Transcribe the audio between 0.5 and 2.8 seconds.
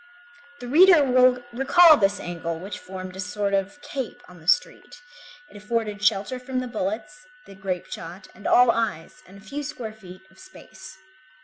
The reader will recall this angle which